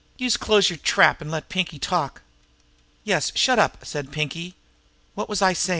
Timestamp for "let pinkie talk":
1.29-2.23